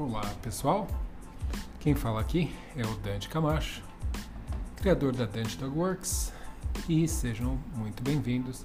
Olá 0.00 0.24
pessoal, 0.40 0.88
quem 1.78 1.94
fala 1.94 2.22
aqui 2.22 2.56
é 2.74 2.80
o 2.86 2.96
Dante 3.00 3.28
Camacho, 3.28 3.82
criador 4.76 5.14
da 5.14 5.26
Dante 5.26 5.58
Dog 5.58 5.78
Works, 5.78 6.32
e 6.88 7.06
sejam 7.06 7.60
muito 7.76 8.02
bem-vindos 8.02 8.64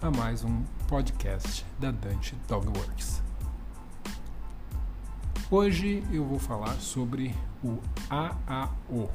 a 0.00 0.08
mais 0.08 0.44
um 0.44 0.62
podcast 0.86 1.66
da 1.80 1.90
Dante 1.90 2.36
Dog 2.46 2.68
Works. 2.68 3.20
Hoje 5.50 6.04
eu 6.12 6.24
vou 6.24 6.38
falar 6.38 6.74
sobre 6.74 7.34
o 7.60 7.80
AAO. 8.08 9.10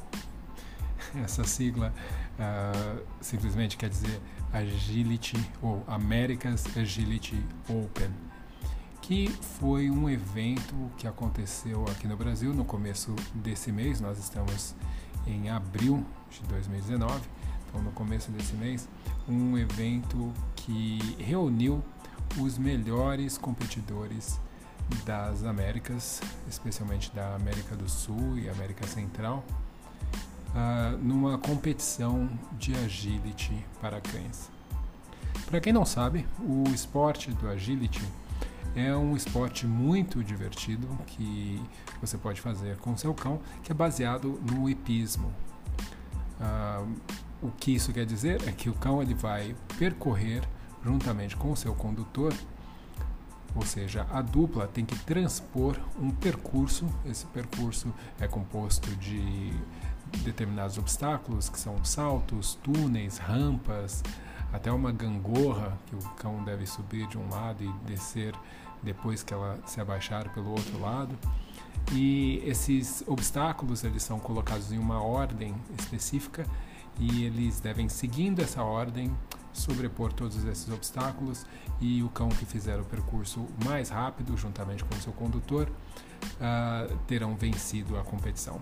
Essa 1.24 1.44
sigla 1.44 1.94
uh, 2.38 3.02
simplesmente 3.22 3.78
quer 3.78 3.88
dizer 3.88 4.20
Agility 4.52 5.38
ou 5.62 5.82
America's 5.86 6.66
Agility 6.76 7.42
Open 7.70 8.33
que 9.06 9.28
foi 9.60 9.90
um 9.90 10.08
evento 10.08 10.74
que 10.96 11.06
aconteceu 11.06 11.84
aqui 11.90 12.08
no 12.08 12.16
Brasil 12.16 12.54
no 12.54 12.64
começo 12.64 13.14
desse 13.34 13.70
mês. 13.70 14.00
Nós 14.00 14.18
estamos 14.18 14.74
em 15.26 15.50
abril 15.50 16.02
de 16.30 16.40
2019, 16.48 17.20
então 17.68 17.82
no 17.82 17.92
começo 17.92 18.30
desse 18.30 18.54
mês, 18.54 18.88
um 19.28 19.58
evento 19.58 20.32
que 20.56 20.98
reuniu 21.18 21.84
os 22.40 22.56
melhores 22.56 23.36
competidores 23.36 24.40
das 25.04 25.44
Américas, 25.44 26.22
especialmente 26.48 27.14
da 27.14 27.34
América 27.34 27.76
do 27.76 27.88
Sul 27.90 28.38
e 28.38 28.48
América 28.48 28.86
Central, 28.86 29.44
uh, 30.48 30.96
numa 30.96 31.36
competição 31.36 32.26
de 32.58 32.74
agility 32.74 33.66
para 33.82 34.00
cães. 34.00 34.48
Para 35.44 35.60
quem 35.60 35.74
não 35.74 35.84
sabe, 35.84 36.26
o 36.40 36.64
esporte 36.70 37.30
do 37.32 37.50
agility 37.50 38.02
é 38.74 38.94
um 38.94 39.16
esporte 39.16 39.66
muito 39.66 40.22
divertido 40.22 40.86
que 41.06 41.62
você 42.00 42.18
pode 42.18 42.40
fazer 42.40 42.76
com 42.78 42.96
seu 42.96 43.14
cão, 43.14 43.40
que 43.62 43.70
é 43.70 43.74
baseado 43.74 44.40
no 44.50 44.68
hipismo. 44.68 45.32
Ah, 46.40 46.84
o 47.42 47.50
que 47.50 47.74
isso 47.74 47.92
quer 47.92 48.06
dizer 48.06 48.46
é 48.48 48.52
que 48.52 48.68
o 48.68 48.74
cão 48.74 49.02
ele 49.02 49.14
vai 49.14 49.54
percorrer 49.78 50.42
juntamente 50.84 51.36
com 51.36 51.52
o 51.52 51.56
seu 51.56 51.74
condutor, 51.74 52.32
ou 53.54 53.64
seja, 53.64 54.06
a 54.10 54.20
dupla 54.20 54.66
tem 54.66 54.84
que 54.84 54.98
transpor 54.98 55.78
um 56.00 56.10
percurso. 56.10 56.86
Esse 57.04 57.26
percurso 57.26 57.92
é 58.20 58.26
composto 58.26 58.90
de 58.96 59.52
determinados 60.24 60.76
obstáculos, 60.76 61.48
que 61.48 61.58
são 61.58 61.84
saltos, 61.84 62.58
túneis, 62.62 63.18
rampas, 63.18 64.02
até 64.52 64.70
uma 64.70 64.92
gangorra 64.92 65.76
que 65.86 65.94
o 65.94 65.98
cão 66.10 66.44
deve 66.44 66.66
subir 66.66 67.06
de 67.08 67.18
um 67.18 67.28
lado 67.28 67.64
e 67.64 67.72
descer 67.86 68.34
depois 68.84 69.22
que 69.22 69.34
ela 69.34 69.58
se 69.66 69.80
abaixar 69.80 70.32
pelo 70.32 70.50
outro 70.50 70.80
lado. 70.80 71.18
E 71.92 72.42
esses 72.44 73.02
obstáculos 73.06 73.84
eles 73.84 74.02
são 74.02 74.18
colocados 74.18 74.72
em 74.72 74.78
uma 74.78 75.02
ordem 75.02 75.54
específica 75.78 76.46
e 76.98 77.24
eles 77.24 77.60
devem 77.60 77.88
seguindo 77.88 78.40
essa 78.40 78.62
ordem 78.62 79.14
sobrepor 79.52 80.12
todos 80.12 80.44
esses 80.44 80.68
obstáculos 80.68 81.46
e 81.80 82.02
o 82.02 82.08
cão 82.08 82.28
que 82.28 82.44
fizer 82.44 82.78
o 82.80 82.84
percurso 82.84 83.46
mais 83.64 83.88
rápido 83.88 84.36
juntamente 84.36 84.84
com 84.84 84.94
o 84.94 85.00
seu 85.00 85.12
condutor 85.12 85.68
uh, 85.68 86.96
terão 87.06 87.36
vencido 87.36 87.98
a 87.98 88.02
competição. 88.02 88.60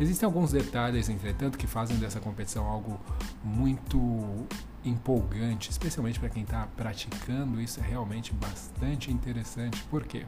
Existem 0.00 0.26
alguns 0.26 0.50
detalhes, 0.50 1.10
entretanto, 1.10 1.58
que 1.58 1.66
fazem 1.66 1.98
dessa 1.98 2.18
competição 2.20 2.64
algo 2.64 2.98
muito 3.44 4.46
empolgante, 4.82 5.70
especialmente 5.70 6.18
para 6.18 6.30
quem 6.30 6.42
está 6.42 6.66
praticando. 6.74 7.60
Isso 7.60 7.80
é 7.80 7.82
realmente 7.82 8.32
bastante 8.32 9.12
interessante. 9.12 9.82
Por 9.90 10.04
quê? 10.04 10.24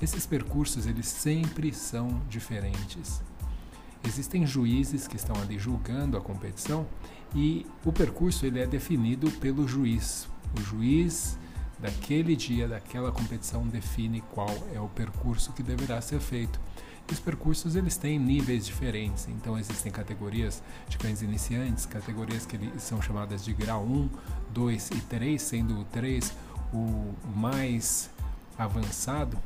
Esses 0.00 0.26
percursos 0.26 0.86
eles 0.86 1.08
sempre 1.08 1.74
são 1.74 2.22
diferentes. 2.28 3.20
Existem 4.06 4.46
juízes 4.46 5.08
que 5.08 5.16
estão 5.16 5.34
ali 5.42 5.58
julgando 5.58 6.16
a 6.16 6.20
competição 6.20 6.86
e 7.34 7.66
o 7.84 7.92
percurso 7.92 8.46
ele 8.46 8.60
é 8.60 8.66
definido 8.66 9.28
pelo 9.32 9.66
juiz. 9.66 10.28
O 10.56 10.62
juiz 10.62 11.36
daquele 11.80 12.36
dia, 12.36 12.68
daquela 12.68 13.10
competição 13.10 13.66
define 13.66 14.20
qual 14.32 14.54
é 14.72 14.80
o 14.80 14.88
percurso 14.88 15.52
que 15.52 15.64
deverá 15.64 16.00
ser 16.00 16.20
feito. 16.20 16.60
Os 17.10 17.18
percursos 17.18 17.74
eles 17.74 17.96
têm 17.96 18.18
níveis 18.20 18.64
diferentes, 18.64 19.26
então 19.28 19.58
existem 19.58 19.90
categorias 19.90 20.62
de 20.88 20.96
cães 20.96 21.22
iniciantes, 21.22 21.84
categorias 21.84 22.46
que 22.46 22.56
são 22.78 23.02
chamadas 23.02 23.44
de 23.44 23.52
grau 23.52 23.82
1, 23.84 24.08
2 24.50 24.90
e 24.92 25.00
3, 25.02 25.42
sendo 25.42 25.80
o 25.80 25.84
3 25.86 26.32
o 26.72 27.12
mais 27.34 28.10
avançado, 28.56 29.36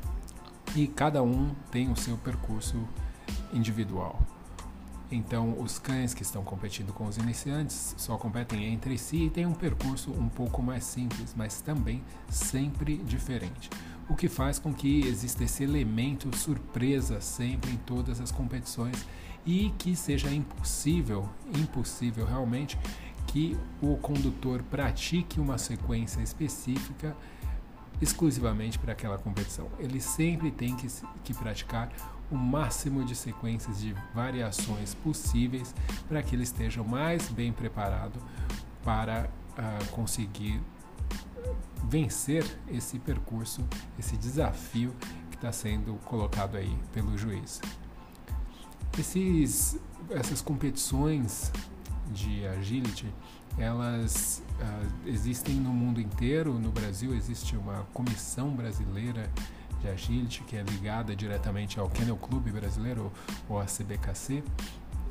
e 0.76 0.86
cada 0.86 1.22
um 1.22 1.54
tem 1.70 1.90
o 1.90 1.96
seu 1.96 2.18
percurso 2.18 2.76
individual. 3.50 4.20
Então, 5.10 5.58
os 5.60 5.78
cães 5.78 6.12
que 6.12 6.22
estão 6.22 6.42
competindo 6.42 6.92
com 6.92 7.06
os 7.06 7.16
iniciantes 7.16 7.94
só 7.96 8.18
competem 8.18 8.64
entre 8.64 8.98
si 8.98 9.24
e 9.24 9.30
têm 9.30 9.46
um 9.46 9.54
percurso 9.54 10.10
um 10.10 10.28
pouco 10.28 10.62
mais 10.62 10.84
simples, 10.84 11.34
mas 11.36 11.60
também 11.60 12.02
sempre 12.28 12.96
diferente 12.98 13.70
o 14.08 14.14
que 14.14 14.28
faz 14.28 14.58
com 14.58 14.72
que 14.72 15.06
exista 15.06 15.44
esse 15.44 15.62
elemento 15.62 16.34
surpresa 16.36 17.20
sempre 17.20 17.70
em 17.72 17.76
todas 17.76 18.20
as 18.20 18.30
competições 18.30 19.06
e 19.46 19.72
que 19.78 19.94
seja 19.94 20.30
impossível, 20.30 21.28
impossível 21.58 22.24
realmente 22.24 22.78
que 23.26 23.56
o 23.80 23.96
condutor 23.96 24.62
pratique 24.62 25.40
uma 25.40 25.58
sequência 25.58 26.20
específica 26.20 27.16
exclusivamente 28.00 28.78
para 28.78 28.92
aquela 28.92 29.18
competição. 29.18 29.68
Ele 29.78 30.00
sempre 30.00 30.50
tem 30.50 30.74
que, 30.76 30.86
que 31.22 31.32
praticar 31.32 31.90
o 32.30 32.36
máximo 32.36 33.04
de 33.04 33.14
sequências 33.14 33.80
de 33.80 33.94
variações 34.14 34.94
possíveis 34.94 35.74
para 36.08 36.22
que 36.22 36.34
ele 36.34 36.42
esteja 36.42 36.82
mais 36.82 37.28
bem 37.28 37.52
preparado 37.52 38.20
para 38.82 39.28
uh, 39.58 39.90
conseguir 39.90 40.60
vencer 41.88 42.44
esse 42.68 42.98
percurso, 42.98 43.62
esse 43.98 44.16
desafio 44.16 44.94
que 45.30 45.36
está 45.36 45.52
sendo 45.52 45.94
colocado 46.04 46.56
aí 46.56 46.76
pelo 46.92 47.16
juiz. 47.16 47.60
Esses, 48.98 49.78
essas 50.10 50.40
competições 50.40 51.52
de 52.12 52.46
agility, 52.46 53.12
elas 53.58 54.42
uh, 54.60 55.08
existem 55.08 55.54
no 55.56 55.70
mundo 55.70 56.00
inteiro. 56.00 56.58
No 56.58 56.70
Brasil 56.70 57.14
existe 57.14 57.56
uma 57.56 57.84
comissão 57.92 58.50
brasileira 58.50 59.30
de 59.80 59.88
agility 59.88 60.42
que 60.44 60.56
é 60.56 60.62
ligada 60.62 61.14
diretamente 61.14 61.78
ao 61.78 61.88
Kennel 61.88 62.16
Club 62.16 62.50
brasileiro 62.50 63.12
ou 63.48 63.58
à 63.58 63.66
CBKC 63.66 64.42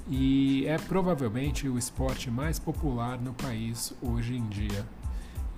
e 0.10 0.66
é 0.66 0.78
provavelmente 0.78 1.68
o 1.68 1.78
esporte 1.78 2.30
mais 2.30 2.60
popular 2.60 3.20
no 3.20 3.34
país 3.34 3.94
hoje 4.02 4.36
em 4.36 4.48
dia. 4.48 4.86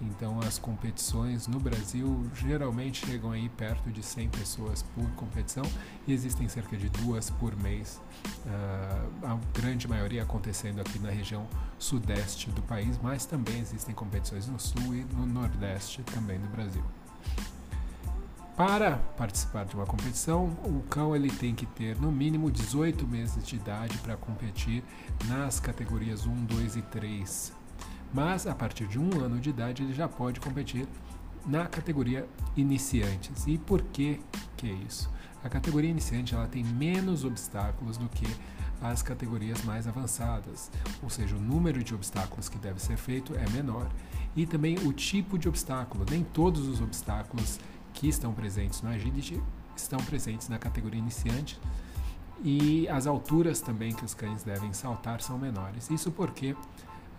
Então 0.01 0.39
as 0.39 0.59
competições 0.59 1.47
no 1.47 1.59
Brasil 1.59 2.25
geralmente 2.35 3.05
chegam 3.05 3.31
aí 3.31 3.47
perto 3.49 3.89
de 3.89 4.03
100 4.03 4.29
pessoas 4.29 4.83
por 4.83 5.09
competição 5.11 5.63
e 6.05 6.13
existem 6.13 6.49
cerca 6.49 6.75
de 6.75 6.89
duas 6.89 7.29
por 7.29 7.55
mês, 7.55 8.01
uh, 8.45 9.25
a 9.25 9.39
grande 9.59 9.87
maioria 9.87 10.23
acontecendo 10.23 10.81
aqui 10.81 10.99
na 10.99 11.09
região 11.09 11.47
sudeste 11.79 12.49
do 12.51 12.61
país, 12.61 12.99
mas 13.01 13.25
também 13.25 13.59
existem 13.59 13.95
competições 13.95 14.47
no 14.47 14.59
sul 14.59 14.93
e 14.93 15.05
no 15.15 15.25
nordeste 15.25 16.03
também 16.03 16.39
do 16.39 16.47
Brasil. 16.49 16.83
Para 18.57 18.97
participar 19.17 19.65
de 19.65 19.75
uma 19.75 19.85
competição, 19.85 20.45
o 20.63 20.81
cão 20.89 21.13
ele 21.13 21.29
tem 21.29 21.53
que 21.53 21.65
ter 21.65 21.99
no 21.99 22.09
mínimo 22.09 22.49
18 22.49 23.05
meses 23.05 23.45
de 23.45 23.57
idade 23.57 23.97
para 23.97 24.15
competir 24.15 24.81
nas 25.25 25.59
categorias 25.59 26.25
1, 26.25 26.45
2 26.45 26.77
e 26.77 26.81
3 26.83 27.64
mas 28.13 28.47
a 28.47 28.55
partir 28.55 28.87
de 28.87 28.99
um 28.99 29.09
ano 29.21 29.39
de 29.39 29.49
idade 29.49 29.83
ele 29.83 29.93
já 29.93 30.07
pode 30.07 30.39
competir 30.39 30.87
na 31.45 31.65
categoria 31.67 32.27
iniciantes. 32.55 33.45
E 33.45 33.57
por 33.57 33.81
que 33.81 34.19
que 34.57 34.69
é 34.69 34.73
isso? 34.73 35.09
A 35.43 35.49
categoria 35.49 35.89
iniciante 35.89 36.33
ela 36.33 36.47
tem 36.47 36.63
menos 36.63 37.23
obstáculos 37.23 37.97
do 37.97 38.09
que 38.09 38.25
as 38.81 39.01
categorias 39.01 39.63
mais 39.63 39.87
avançadas, 39.87 40.71
ou 41.01 41.09
seja, 41.09 41.35
o 41.35 41.39
número 41.39 41.83
de 41.83 41.93
obstáculos 41.93 42.49
que 42.49 42.57
deve 42.57 42.81
ser 42.81 42.97
feito 42.97 43.33
é 43.35 43.49
menor 43.51 43.87
e 44.35 44.45
também 44.45 44.77
o 44.79 44.91
tipo 44.91 45.37
de 45.37 45.47
obstáculo. 45.47 46.05
Nem 46.09 46.23
todos 46.23 46.67
os 46.67 46.81
obstáculos 46.81 47.59
que 47.93 48.07
estão 48.07 48.33
presentes 48.33 48.81
no 48.81 48.89
Agility 48.89 49.41
estão 49.75 49.99
presentes 49.99 50.49
na 50.49 50.57
categoria 50.57 50.99
iniciante 50.99 51.59
e 52.43 52.87
as 52.89 53.07
alturas 53.07 53.61
também 53.61 53.93
que 53.93 54.03
os 54.03 54.13
cães 54.13 54.43
devem 54.43 54.73
saltar 54.73 55.21
são 55.21 55.37
menores. 55.37 55.89
Isso 55.89 56.11
porque 56.11 56.55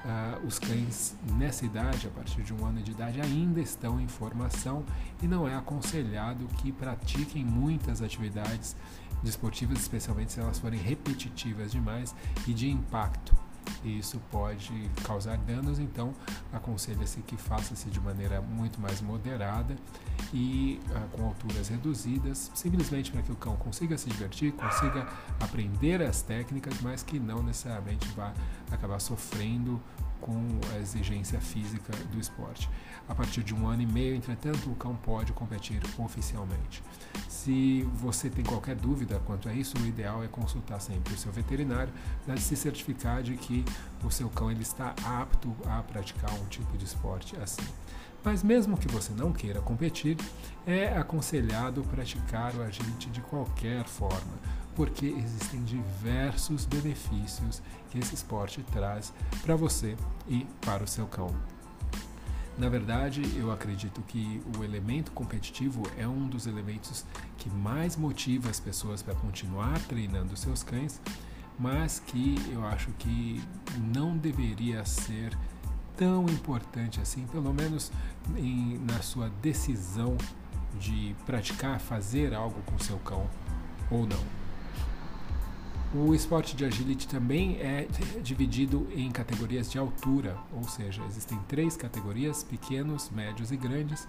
Uh, 0.07 0.47
os 0.47 0.57
cães 0.61 1.17
nessa 1.37 1.67
idade, 1.67 2.07
a 2.07 2.11
partir 2.11 2.43
de 2.45 2.55
um 2.55 2.65
ano 2.65 2.81
de 2.81 2.93
idade, 2.93 3.21
ainda 3.21 3.61
estão 3.61 4.01
em 4.01 4.07
formação 4.07 4.85
e 5.21 5.27
não 5.27 5.49
é 5.49 5.57
aconselhado 5.57 6.47
que 6.59 6.71
pratiquem 6.71 7.45
muitas 7.45 8.01
atividades 8.01 8.77
desportivas, 9.21 9.81
especialmente 9.81 10.33
se 10.33 10.39
elas 10.39 10.61
forem 10.61 10.79
repetitivas 10.79 11.73
demais 11.73 12.15
e 12.47 12.55
de 12.55 12.71
impacto. 12.71 13.46
E 13.85 13.99
isso 13.99 14.21
pode 14.31 14.91
causar 15.05 15.37
danos, 15.39 15.79
então 15.79 16.13
aconselha-se 16.53 17.21
que 17.21 17.37
faça-se 17.37 17.89
de 17.91 18.01
maneira 18.01 18.41
muito 18.41 18.81
mais 18.81 19.01
moderada 19.01 19.77
e 20.33 20.81
ah, 20.95 21.07
com 21.13 21.27
alturas 21.27 21.69
reduzidas, 21.69 22.51
simplesmente 22.55 23.13
para 23.13 23.23
que 23.23 23.33
o 23.33 23.37
cão 23.37 23.57
consiga 23.57 23.97
se 23.97 24.09
divertir, 24.09 24.53
consiga 24.53 25.07
aprender 25.41 26.03
as 26.03 26.23
técnicas, 26.23 26.81
mas 26.81 27.03
que 27.03 27.19
não 27.19 27.43
necessariamente 27.43 28.07
vá 28.09 28.33
acabar 28.71 28.99
sofrendo 29.01 29.81
com 30.21 30.37
a 30.75 30.79
exigência 30.79 31.41
física 31.41 31.93
do 32.11 32.19
esporte. 32.19 32.69
A 33.09 33.15
partir 33.15 33.43
de 33.43 33.55
um 33.55 33.69
ano 33.69 33.83
e 33.83 33.87
meio, 33.87 34.15
entretanto, 34.17 34.71
o 34.71 34.75
cão 34.75 34.97
pode 34.97 35.33
competir 35.33 35.81
oficialmente. 35.99 36.83
Se 37.29 37.83
você 37.95 38.29
tem 38.29 38.45
qualquer 38.45 38.75
dúvida 38.75 39.21
quanto 39.25 39.49
a 39.49 39.53
isso, 39.53 39.77
o 39.79 39.87
ideal 39.87 40.25
é 40.25 40.29
consultar 40.29 40.81
sempre 40.81 41.15
o 41.15 41.17
seu 41.17 41.31
veterinário 41.31 41.93
para 42.25 42.37
se 42.37 42.57
certificar 42.57 43.23
de 43.23 43.37
que 43.37 43.65
o 44.05 44.11
seu 44.11 44.29
cão 44.29 44.51
ele 44.51 44.63
está 44.63 44.95
apto 45.05 45.55
a 45.67 45.83
praticar 45.83 46.33
um 46.35 46.47
tipo 46.47 46.77
de 46.77 46.85
esporte 46.85 47.37
assim. 47.37 47.63
Mas 48.27 48.43
mesmo 48.43 48.77
que 48.77 48.89
você 48.89 49.13
não 49.13 49.33
queira 49.33 49.61
competir, 49.61 50.17
é 50.67 50.89
aconselhado 50.99 51.85
praticar 51.85 52.57
o 52.57 52.63
agility 52.65 53.09
de 53.09 53.21
qualquer 53.21 53.85
forma, 53.85 54.33
porque 54.75 55.07
existem 55.07 55.63
diversos 55.63 56.65
benefícios 56.65 57.63
que 57.89 58.01
esse 58.01 58.17
esporte 58.17 58.65
traz 58.73 59.15
para 59.45 59.55
você 59.55 59.97
e 60.27 60.45
para 60.61 60.83
o 60.83 60.89
seu 60.89 61.07
cão. 61.07 61.33
Na 62.59 62.69
verdade, 62.69 63.23
eu 63.39 63.53
acredito 63.53 64.03
que 64.03 64.43
o 64.59 64.65
elemento 64.65 65.13
competitivo 65.13 65.85
é 65.97 66.09
um 66.09 66.27
dos 66.27 66.49
elementos 66.49 67.05
que 67.39 67.49
mais 67.49 67.97
motiva 67.97 68.51
as 68.51 68.59
pessoas 68.59 69.03
para 69.03 69.15
continuar 69.15 69.79
treinando 69.87 70.37
seus 70.37 70.65
cães, 70.65 71.01
mas 71.57 72.01
que 72.01 72.35
eu 72.51 72.67
acho 72.67 72.91
que 72.99 73.41
não 73.95 74.19
deveria 74.19 74.85
ser 74.85 75.31
tão 75.97 76.25
importante 76.25 77.01
assim, 77.01 77.27
pelo 77.27 77.53
menos 77.53 77.91
em, 78.37 78.79
na 78.79 79.01
sua 79.01 79.31
decisão 79.43 80.17
de 80.79 81.15
praticar, 81.25 81.81
fazer 81.81 82.35
algo 82.35 82.61
com 82.67 82.79
seu 82.79 82.99
cão 82.99 83.29
ou 83.91 84.07
não. 84.07 84.37
O 85.95 86.15
esporte 86.15 86.55
de 86.55 86.65
agility 86.65 87.07
também 87.09 87.57
é 87.59 87.87
dividido 88.23 88.87
em 88.95 89.11
categorias 89.11 89.71
de 89.71 89.79
altura, 89.79 90.37
ou 90.53 90.65
seja, 90.65 91.03
existem 91.05 91.39
três 91.49 91.77
categorias: 91.77 92.43
pequenos, 92.43 93.09
médios 93.11 93.51
e 93.51 93.57
grandes, 93.57 94.07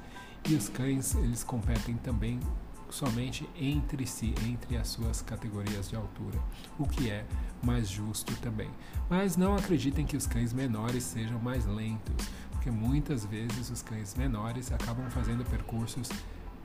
e 0.50 0.56
os 0.56 0.68
cães 0.68 1.16
eles 1.16 1.44
competem 1.44 1.96
também 1.98 2.40
somente 2.90 3.50
entre 3.56 4.06
si, 4.06 4.34
entre 4.46 4.78
as 4.78 4.88
suas 4.88 5.22
categorias 5.22 5.90
de 5.90 5.96
altura, 5.96 6.40
o 6.78 6.88
que 6.88 7.10
é 7.10 7.26
mais 7.64 7.90
justo 7.90 8.36
também. 8.38 8.70
Mas 9.10 9.38
não 9.38 9.56
acreditem 9.56 10.06
que 10.06 10.18
os 10.18 10.28
cães 10.28 10.54
menores 10.54 11.04
sejam 11.04 11.40
mais 11.40 11.66
lentos, 11.66 12.28
porque 12.52 12.72
muitas 12.72 13.26
vezes 13.26 13.70
os 13.70 13.82
cães 13.82 14.16
menores 14.16 14.72
acabam 14.72 15.10
fazendo 15.10 15.44
percursos 15.46 16.10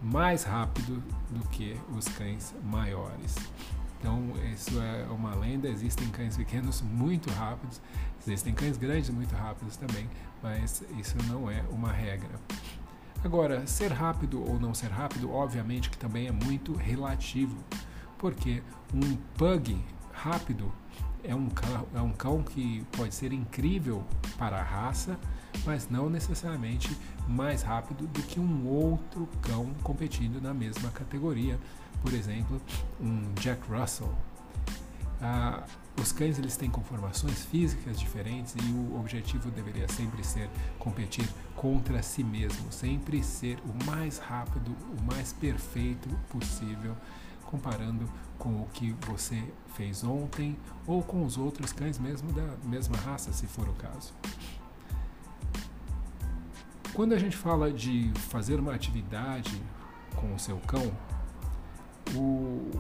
mais 0.02 0.42
rápido 0.42 1.02
do 1.30 1.48
que 1.48 1.78
os 1.96 2.06
cães 2.08 2.54
maiores. 2.64 3.36
Então, 4.00 4.20
isso 4.52 4.80
é 4.80 5.04
uma 5.12 5.32
lenda. 5.36 5.68
Existem 5.68 6.08
cães 6.08 6.36
pequenos 6.36 6.82
muito 6.82 7.30
rápidos, 7.30 7.80
existem 8.20 8.52
cães 8.52 8.76
grandes 8.76 9.10
muito 9.10 9.32
rápidos 9.32 9.76
também, 9.76 10.08
mas 10.42 10.82
isso 10.98 11.16
não 11.28 11.48
é 11.48 11.62
uma 11.70 11.92
regra. 11.92 12.40
Agora, 13.24 13.66
ser 13.66 13.92
rápido 13.92 14.42
ou 14.42 14.58
não 14.58 14.74
ser 14.74 14.90
rápido, 14.90 15.32
obviamente 15.32 15.88
que 15.88 15.96
também 15.96 16.26
é 16.26 16.32
muito 16.32 16.74
relativo, 16.74 17.56
porque 18.18 18.62
um 18.92 19.16
pug 19.36 19.82
rápido 20.12 20.72
é 21.22 21.34
um, 21.34 21.48
cão, 21.48 21.86
é 21.94 22.00
um 22.00 22.12
cão 22.12 22.42
que 22.42 22.84
pode 22.96 23.14
ser 23.14 23.32
incrível 23.32 24.04
para 24.36 24.58
a 24.58 24.62
raça, 24.62 25.18
mas 25.64 25.88
não 25.88 26.10
necessariamente 26.10 26.96
mais 27.28 27.62
rápido 27.62 28.08
do 28.08 28.22
que 28.22 28.40
um 28.40 28.66
outro 28.66 29.28
cão 29.40 29.72
competindo 29.84 30.40
na 30.40 30.52
mesma 30.52 30.90
categoria. 30.90 31.58
Por 32.02 32.12
exemplo, 32.12 32.60
um 33.00 33.32
Jack 33.34 33.62
Russell. 33.70 34.12
Ah, 35.24 35.62
os 36.00 36.10
cães 36.10 36.36
eles 36.36 36.56
têm 36.56 36.68
conformações 36.68 37.44
físicas 37.44 38.00
diferentes 38.00 38.56
e 38.56 38.72
o 38.72 38.98
objetivo 38.98 39.52
deveria 39.52 39.86
sempre 39.86 40.24
ser 40.24 40.50
competir 40.80 41.28
contra 41.54 42.02
si 42.02 42.24
mesmo, 42.24 42.72
sempre 42.72 43.22
ser 43.22 43.58
o 43.60 43.86
mais 43.86 44.18
rápido, 44.18 44.74
o 44.98 45.02
mais 45.04 45.32
perfeito 45.32 46.08
possível, 46.28 46.96
comparando 47.44 48.10
com 48.36 48.62
o 48.62 48.68
que 48.72 48.96
você 49.06 49.40
fez 49.76 50.02
ontem 50.02 50.58
ou 50.88 51.04
com 51.04 51.24
os 51.24 51.38
outros 51.38 51.72
cães 51.72 52.00
mesmo 52.00 52.32
da 52.32 52.56
mesma 52.64 52.96
raça, 52.96 53.32
se 53.32 53.46
for 53.46 53.68
o 53.68 53.74
caso. 53.74 54.12
Quando 56.94 57.12
a 57.12 57.18
gente 57.18 57.36
fala 57.36 57.72
de 57.72 58.12
fazer 58.28 58.58
uma 58.58 58.74
atividade 58.74 59.62
com 60.16 60.34
o 60.34 60.38
seu 60.38 60.58
cão, 60.58 60.92
o 62.14 62.70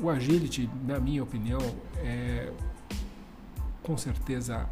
o 0.00 0.10
agility, 0.10 0.70
na 0.86 0.98
minha 0.98 1.22
opinião, 1.22 1.60
é 1.96 2.52
com 3.82 3.96
certeza 3.96 4.68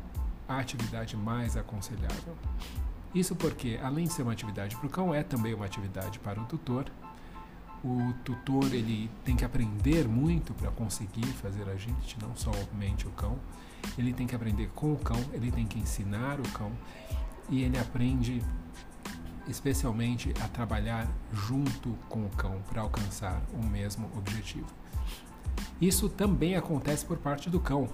a 0.48 0.58
atividade 0.58 1.16
mais 1.16 1.56
aconselhável. 1.56 2.36
Isso 3.14 3.36
porque, 3.36 3.78
além 3.82 4.06
de 4.06 4.12
ser 4.12 4.22
uma 4.22 4.32
atividade 4.32 4.76
para 4.76 4.86
o 4.86 4.90
cão, 4.90 5.14
é 5.14 5.22
também 5.22 5.52
uma 5.52 5.66
atividade 5.66 6.18
para 6.18 6.40
o 6.40 6.44
tutor. 6.46 6.86
O 7.84 8.14
tutor 8.24 8.72
ele 8.72 9.10
tem 9.24 9.36
que 9.36 9.44
aprender 9.44 10.06
muito 10.08 10.54
para 10.54 10.70
conseguir 10.70 11.26
fazer 11.26 11.68
agility, 11.68 12.16
não 12.22 12.34
somente 12.36 13.06
o 13.06 13.10
cão. 13.10 13.38
Ele 13.98 14.12
tem 14.12 14.26
que 14.26 14.34
aprender 14.34 14.70
com 14.74 14.92
o 14.92 14.96
cão, 14.96 15.20
ele 15.32 15.50
tem 15.50 15.66
que 15.66 15.78
ensinar 15.78 16.38
o 16.40 16.48
cão 16.52 16.72
e 17.50 17.62
ele 17.62 17.78
aprende 17.78 18.42
especialmente 19.48 20.32
a 20.42 20.48
trabalhar 20.48 21.08
junto 21.32 21.90
com 22.08 22.24
o 22.24 22.30
cão 22.30 22.62
para 22.68 22.82
alcançar 22.82 23.42
o 23.52 23.64
mesmo 23.64 24.10
objetivo. 24.16 24.66
Isso 25.80 26.08
também 26.08 26.56
acontece 26.56 27.04
por 27.04 27.18
parte 27.18 27.50
do 27.50 27.60
cão, 27.60 27.88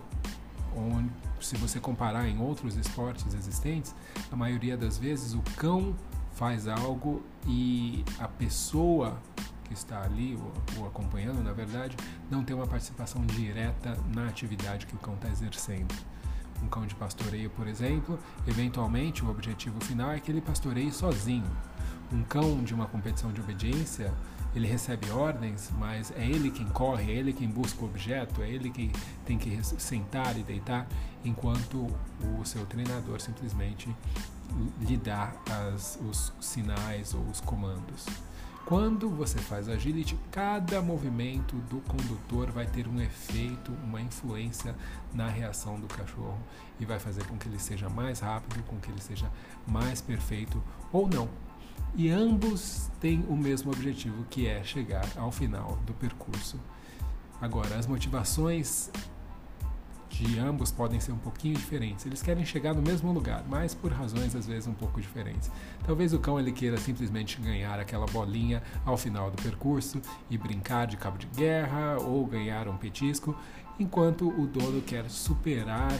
onde, 0.77 1.11
se 1.41 1.57
você 1.57 1.81
comparar 1.81 2.29
em 2.29 2.41
outros 2.41 2.77
esportes 2.77 3.35
existentes, 3.35 3.95
a 4.31 4.37
maioria 4.37 4.77
das 4.77 4.99
vezes 4.99 5.35
o 5.35 5.43
cão 5.57 5.97
faz 6.33 6.69
algo 6.69 7.23
e 7.47 8.05
a 8.19 8.29
pessoa 8.29 9.19
que 9.65 9.75
está 9.75 10.03
ali, 10.03 10.39
ou, 10.79 10.87
acompanhando, 10.87 11.43
na 11.43 11.53
verdade, 11.53 11.97
não 12.31 12.43
tem 12.43 12.55
uma 12.55 12.67
participação 12.67 13.25
direta 13.27 13.99
na 14.15 14.27
atividade 14.27 14.87
que 14.87 14.95
o 14.95 14.99
cão 14.99 15.15
está 15.15 15.29
exercendo 15.29 15.95
um 16.63 16.69
cão 16.69 16.87
de 16.87 16.95
pastoreio, 16.95 17.51
por 17.51 17.67
exemplo, 17.67 18.19
eventualmente 18.47 19.25
o 19.25 19.31
objetivo 19.31 19.83
final 19.85 20.11
é 20.11 20.21
que 20.21 20.31
ele 20.31 20.41
pastoreie 20.41 20.93
sozinho. 20.93 21.51
Um 22.13 22.23
cão 22.23 22.63
de 22.63 22.75
uma 22.75 22.87
competição 22.87 23.33
de 23.33 23.41
obediência, 23.41 24.13
ele 24.55 24.67
recebe 24.67 25.11
ordens, 25.11 25.71
mas 25.79 26.11
é 26.17 26.25
ele 26.25 26.51
quem 26.51 26.67
corre, 26.69 27.13
é 27.13 27.17
ele 27.17 27.33
quem 27.33 27.49
busca 27.49 27.83
o 27.83 27.87
objeto, 27.87 28.43
é 28.43 28.49
ele 28.49 28.71
quem 28.71 28.91
tem 29.27 29.37
que 29.37 29.63
sentar 29.63 30.37
e 30.39 30.43
deitar, 30.43 30.87
enquanto 31.25 31.87
o 32.41 32.45
seu 32.45 32.65
treinador 32.65 33.21
simplesmente 33.21 33.95
lhe 34.81 34.97
dá 34.97 35.33
as, 35.51 35.99
os 36.03 36.33
sinais 36.41 37.15
ou 37.15 37.23
os 37.25 37.41
comandos. 37.41 38.07
Quando 38.69 39.09
você 39.09 39.39
faz 39.39 39.67
agility, 39.67 40.15
cada 40.31 40.83
movimento 40.83 41.57
do 41.71 41.81
condutor 41.91 42.51
vai 42.51 42.67
ter 42.67 42.87
um 42.87 43.01
efeito, 43.01 43.73
uma 43.83 43.99
influência 43.99 44.75
na 45.15 45.27
reação 45.27 45.81
do 45.81 45.87
cachorro 45.87 46.39
e 46.79 46.85
vai 46.85 46.99
fazer 46.99 47.27
com 47.27 47.39
que 47.39 47.49
ele 47.49 47.59
seja 47.59 47.89
mais 47.89 48.21
rápido, 48.21 48.63
com 48.65 48.77
que 48.77 48.91
ele 48.91 49.01
seja 49.01 49.33
mais 49.67 50.03
perfeito 50.03 50.63
ou 50.93 51.09
não. 51.09 51.31
E 51.95 52.11
ambos 52.11 52.91
têm 53.01 53.25
o 53.27 53.35
mesmo 53.35 53.73
objetivo, 53.73 54.27
que 54.29 54.47
é 54.47 54.63
chegar 54.63 55.09
ao 55.17 55.33
final 55.33 55.79
do 55.87 55.95
percurso. 55.95 56.61
Agora, 57.41 57.75
as 57.75 57.87
motivações 57.87 58.91
de 60.19 60.39
ambos 60.39 60.73
podem 60.73 60.99
ser 60.99 61.13
um 61.13 61.19
pouquinho 61.19 61.55
diferentes. 61.55 62.05
Eles 62.05 62.23
querem 62.23 62.45
chegar 62.45 62.75
no 62.75 62.83
mesmo 62.83 63.13
lugar, 63.13 63.45
mas 63.49 63.75
por 63.75 63.93
razões 63.93 64.35
às 64.35 64.47
vezes 64.47 64.67
um 64.67 64.75
pouco 64.75 65.01
diferentes. 65.01 65.51
Talvez 65.87 66.13
o 66.13 66.19
cão 66.19 66.39
ele 66.41 66.51
queira 66.51 66.77
simplesmente 66.77 67.41
ganhar 67.41 67.79
aquela 67.79 68.07
bolinha 68.07 68.63
ao 68.85 68.97
final 68.97 69.31
do 69.31 69.41
percurso 69.41 70.01
e 70.29 70.37
brincar 70.37 70.87
de 70.87 70.97
cabo 70.97 71.19
de 71.19 71.27
guerra 71.27 71.97
ou 72.01 72.27
ganhar 72.27 72.67
um 72.67 72.77
petisco, 72.77 73.37
enquanto 73.79 74.29
o 74.29 74.47
dono 74.47 74.83
quer 74.83 75.09
superar 75.09 75.93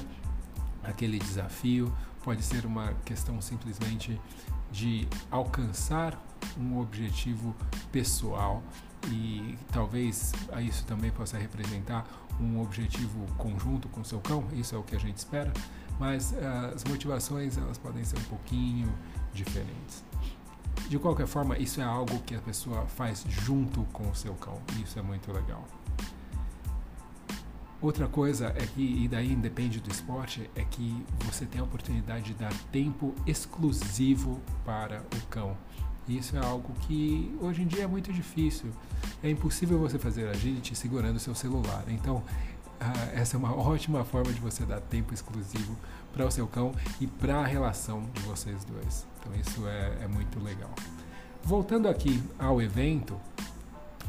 aquele 0.83 1.19
desafio. 1.19 1.93
Pode 2.25 2.43
ser 2.43 2.67
uma 2.67 2.93
questão 3.05 3.41
simplesmente 3.41 4.21
de 4.71 5.07
alcançar 5.31 6.21
um 6.59 6.81
objetivo 6.81 7.55
pessoal 7.93 8.63
e 9.07 9.57
talvez 9.73 10.33
isso 10.61 10.85
também 10.85 11.11
possa 11.11 11.39
representar 11.39 12.05
um 12.41 12.61
objetivo 12.61 13.27
conjunto 13.37 13.89
com 13.89 14.03
seu 14.05 14.21
cão, 14.21 14.47
isso 14.53 14.75
é 14.75 14.79
o 14.79 14.83
que 14.83 14.95
a 14.95 14.99
gente 14.99 15.17
espera, 15.17 15.53
mas 15.99 16.33
uh, 16.33 16.75
as 16.75 16.85
motivações 16.85 17.57
elas 17.57 17.79
podem 17.79 18.05
ser 18.05 18.19
um 18.19 18.25
pouquinho 18.25 18.93
diferentes. 19.33 20.05
De 20.89 20.99
qualquer 20.99 21.27
forma, 21.27 21.59
isso 21.59 21.81
é 21.81 21.85
algo 21.85 22.19
que 22.21 22.35
a 22.35 22.41
pessoa 22.41 22.87
faz 22.87 23.25
junto 23.29 23.83
com 23.93 24.09
o 24.09 24.15
seu 24.15 24.35
cão, 24.35 24.61
isso 24.83 24.99
é 24.99 25.03
muito 25.03 25.33
legal. 25.33 25.67
Outra 27.81 28.09
coisa 28.09 28.47
é 28.57 28.67
que, 28.67 29.05
e 29.05 29.07
daí 29.07 29.33
independe 29.33 29.79
do 29.79 29.89
esporte, 29.89 30.51
é 30.57 30.65
que 30.65 31.05
você 31.21 31.47
tem 31.47 31.61
a 31.61 31.65
oportunidade 31.65 32.25
de 32.27 32.35
dar 32.35 32.53
tempo 32.73 33.15
exclusivo 33.25 34.41
para 34.65 35.01
o 35.01 35.27
cão. 35.29 35.57
Isso 36.09 36.37
é 36.37 36.45
algo 36.45 36.73
que 36.81 37.37
hoje 37.41 37.63
em 37.63 37.67
dia 37.67 37.85
é 37.85 37.87
muito 37.87 38.13
difícil. 38.13 38.73
É 39.23 39.31
impossível 39.31 39.79
você 39.79 39.99
fazer 39.99 40.29
agility 40.29 40.75
segurando 40.75 41.19
seu 41.19 41.35
celular. 41.35 41.85
Então, 41.89 42.23
ah, 42.81 42.93
essa 43.13 43.37
é 43.37 43.39
uma 43.39 43.55
ótima 43.57 44.05
forma 44.05 44.33
de 44.33 44.41
você 44.41 44.65
dar 44.65 44.81
tempo 44.81 45.13
exclusivo 45.13 45.77
para 46.13 46.27
o 46.27 46.31
seu 46.31 46.47
cão 46.47 46.73
e 47.01 47.07
para 47.07 47.39
a 47.39 47.47
relação 47.47 48.03
de 48.15 48.21
vocês 48.23 48.65
dois. 48.65 49.07
Então, 49.21 49.33
isso 49.35 49.67
é, 49.67 50.05
é 50.05 50.09
muito 50.09 50.39
legal. 50.41 50.71
Voltando 51.43 51.89
aqui 51.89 52.23
ao 52.39 52.61
evento, 52.61 53.19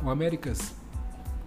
o 0.04 0.10
America's 0.10 0.74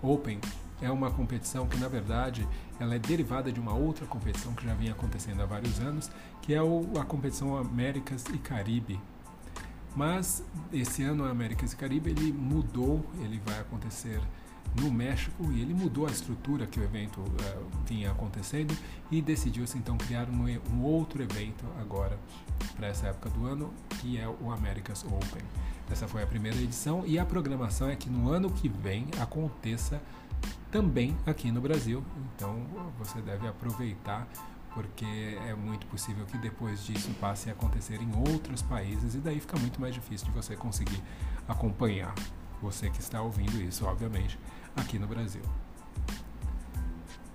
Open 0.03 0.41
é 0.81 0.91
uma 0.91 1.11
competição 1.11 1.67
que, 1.67 1.79
na 1.79 1.87
verdade, 1.87 2.47
ela 2.81 2.97
é 2.97 2.99
derivada 2.99 3.53
de 3.53 3.61
uma 3.61 3.73
outra 3.73 4.05
competição 4.07 4.53
que 4.55 4.67
já 4.67 4.75
vinha 4.75 4.93
acontecendo 4.93 5.41
há 5.41 5.47
vários 5.47 5.79
anos, 5.79 6.11
que 6.41 6.53
é 6.53 6.59
a 6.59 7.05
competição 7.05 7.57
Américas 7.57 8.25
e 8.33 8.39
Caribe. 8.39 9.01
Mas 9.95 10.43
esse 10.73 11.03
ano 11.03 11.25
Américas 11.25 11.73
e 11.73 11.77
Caribe 11.77 12.11
ele 12.11 12.33
mudou, 12.33 13.05
ele 13.21 13.41
vai 13.45 13.61
acontecer 13.61 14.21
no 14.81 14.91
México 14.91 15.53
e 15.53 15.61
ele 15.61 15.75
mudou 15.75 16.07
a 16.07 16.11
estrutura 16.11 16.67
que 16.67 16.81
o 16.81 16.83
evento 16.83 17.21
uh, 17.21 17.67
vinha 17.87 18.11
acontecendo 18.11 18.75
e 19.11 19.21
decidiu-se 19.21 19.77
então 19.77 19.99
criar 19.99 20.29
um, 20.31 20.47
um, 20.75 20.83
outro 20.83 21.23
evento 21.23 21.65
agora 21.79 22.19
para 22.77 22.87
essa 22.87 23.09
época 23.09 23.29
do 23.31 23.47
ano 23.47 23.73
que 24.01 24.19
é 24.19 24.27
o 24.27 24.51
America's 24.51 25.05
Open. 25.05 25.43
Essa 25.91 26.09
foi 26.09 26.23
a 26.23 26.27
primeira 26.27 26.57
edição 26.57 27.05
e 27.07 27.19
a 27.19 27.27
programação 27.27 27.89
é 27.89 27.97
que 27.97 28.09
no 28.09 28.31
ano 28.31 28.51
que 28.51 28.69
vem 28.69 29.07
aconteça 29.21 30.01
também 30.71 31.15
aqui 31.27 31.53
no 31.53 31.61
Brasil. 31.61 32.03
Então 32.35 32.63
você 32.99 33.21
deve 33.21 33.47
aproveitar 33.47 34.27
porque 34.75 35.39
é 35.49 35.55
muito 35.55 35.87
possível 35.87 36.25
que 36.27 36.39
depois 36.39 36.85
disso 36.85 37.11
passe 37.21 37.49
a 37.49 37.53
acontecer 37.53 38.01
em 38.01 38.11
outros 38.17 38.63
países 38.63 39.15
e 39.15 39.19
daí 39.19 39.41
fica 39.41 39.59
muito 39.59 39.81
mais 39.81 39.95
difícil 39.95 40.27
de 40.27 40.33
você 40.33 40.57
conseguir 40.57 41.03
acompanhar. 41.47 42.15
Você 42.61 42.89
que 42.91 43.01
está 43.01 43.21
ouvindo 43.21 43.61
isso, 43.61 43.85
obviamente, 43.85 44.39
aqui 44.77 44.99
no 44.99 45.07
Brasil. 45.07 45.43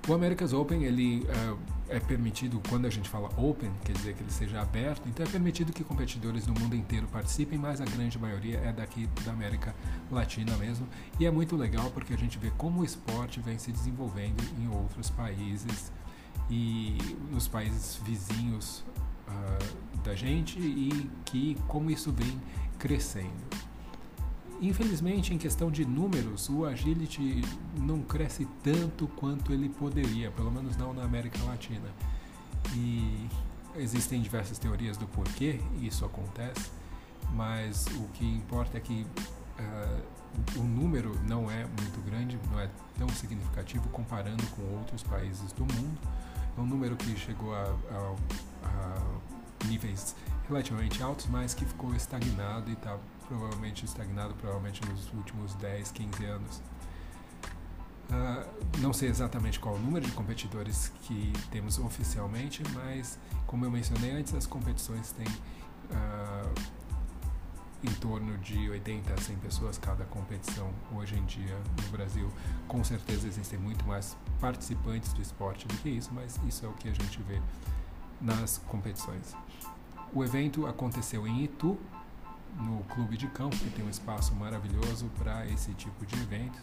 O 0.08 0.14
America's 0.14 0.54
Open 0.54 0.86
ele 0.86 1.26
uh, 1.26 1.60
é 1.90 2.00
permitido 2.00 2.62
quando 2.70 2.86
a 2.86 2.90
gente 2.90 3.10
fala 3.10 3.30
open, 3.38 3.70
quer 3.84 3.92
dizer 3.92 4.14
que 4.14 4.24
ele 4.24 4.32
seja 4.32 4.62
aberto. 4.62 5.02
Então 5.10 5.26
é 5.26 5.30
permitido 5.30 5.74
que 5.74 5.84
competidores 5.84 6.46
do 6.46 6.58
mundo 6.58 6.78
inteiro 6.78 7.08
participem, 7.08 7.60
mas 7.60 7.82
a 7.82 7.86
grande 7.86 8.18
maioria 8.18 8.58
é 8.60 8.72
daqui 8.72 9.06
da 9.26 9.34
América 9.34 9.76
Latina 10.10 10.56
mesmo. 10.56 10.88
E 11.20 11.26
é 11.26 11.32
muito 11.32 11.58
legal 11.58 11.92
porque 11.92 12.14
a 12.14 12.18
gente 12.18 12.38
vê 12.38 12.50
como 12.58 12.82
o 12.82 12.86
esporte 12.86 13.42
vem 13.42 13.58
se 13.58 13.70
desenvolvendo 13.70 14.42
em 14.58 14.70
outros 14.70 15.10
países 15.10 15.92
e 16.50 16.98
nos 17.32 17.48
países 17.48 18.00
vizinhos 18.04 18.84
uh, 19.28 19.98
da 20.04 20.16
gente 20.16 20.60
e 20.60 21.10
que 21.26 21.58
como 21.68 21.90
isso 21.92 22.12
vem 22.12 22.40
crescendo. 22.80 23.68
Infelizmente, 24.60 25.34
em 25.34 25.38
questão 25.38 25.70
de 25.70 25.86
números, 25.86 26.50
o 26.50 26.66
agility 26.66 27.44
não 27.80 28.02
cresce 28.02 28.48
tanto 28.64 29.08
quanto 29.10 29.54
ele 29.54 29.70
poderia, 29.70 30.32
pelo 30.32 30.52
menos 30.52 30.76
não 30.76 30.94
na 30.94 31.04
América 31.04 31.38
Latina. 31.44 31.88
E 32.76 33.28
existem 33.76 34.20
diversas 34.20 34.58
teorias 34.58 34.98
do 34.98 35.06
porquê 35.08 35.60
isso 35.80 36.04
acontece, 36.06 36.72
mas 37.34 37.86
o 37.86 38.08
que 38.14 38.26
importa 38.26 38.78
é 38.78 38.82
que 38.82 39.06
uh, 39.60 40.60
o 40.60 40.64
número 40.64 41.18
não 41.28 41.52
é 41.52 41.66
muito 41.66 42.04
grande, 42.04 42.40
não 42.50 42.60
é 42.60 42.70
tão 42.98 43.08
significativo 43.10 43.88
comparando 43.90 44.46
com 44.48 44.62
outros 44.78 45.04
países 45.04 45.52
do 45.52 45.62
mundo. 45.62 46.00
É 46.58 46.62
um 46.62 46.66
número 46.66 46.96
que 46.96 47.16
chegou 47.16 47.54
a, 47.54 47.64
a, 47.92 48.16
a 48.68 49.68
níveis 49.68 50.16
relativamente 50.48 51.04
altos, 51.04 51.28
mas 51.28 51.54
que 51.54 51.66
ficou 51.66 51.94
estagnado 51.96 52.70
e 52.70 52.74
está 52.74 52.98
provavelmente 53.28 53.86
estagnado 53.86 54.34
provavelmente 54.36 54.82
nos 54.86 55.12
últimos 55.14 55.54
10, 55.56 55.92
15 55.92 56.26
anos. 56.26 56.62
Uh, 58.10 58.80
não 58.80 58.94
sei 58.94 59.10
exatamente 59.10 59.60
qual 59.60 59.76
o 59.76 59.80
número 59.80 60.06
de 60.06 60.12
competidores 60.14 60.94
que 61.02 61.34
temos 61.52 61.78
oficialmente, 61.78 62.64
mas 62.74 63.20
como 63.46 63.66
eu 63.66 63.72
mencionei 63.72 64.12
antes, 64.12 64.34
as 64.34 64.48
competições 64.48 65.12
têm 65.12 65.28
uh, 65.28 66.77
em 67.84 67.94
torno 67.96 68.38
de 68.40 68.70
80 68.70 69.14
a 69.14 69.18
100 69.18 69.36
pessoas 69.38 69.78
cada 69.78 70.04
competição 70.06 70.72
hoje 70.96 71.16
em 71.16 71.26
dia 71.26 71.56
no 71.84 71.90
Brasil. 71.90 72.32
Com 72.68 72.84
certeza 72.84 73.28
existem 73.28 73.60
muito 73.60 73.86
mais 73.86 74.18
participantes 74.40 75.14
do 75.14 75.22
esporte 75.22 75.68
do 75.68 75.76
que 75.78 75.90
isso, 75.90 76.12
mas 76.14 76.40
isso 76.48 76.66
é 76.66 76.70
o 76.70 76.74
que 76.74 76.90
a 76.90 76.94
gente 76.94 77.22
vê 77.24 77.40
nas 78.20 78.58
competições. 78.68 79.36
O 80.14 80.24
evento 80.24 80.66
aconteceu 80.66 81.28
em 81.28 81.44
Itu, 81.44 81.78
no 82.56 82.84
Clube 82.86 83.18
de 83.18 83.28
Campo, 83.28 83.56
que 83.56 83.70
tem 83.70 83.86
um 83.86 83.90
espaço 83.90 84.34
maravilhoso 84.34 85.12
para 85.18 85.46
esse 85.48 85.74
tipo 85.74 86.06
de 86.06 86.16
evento, 86.20 86.60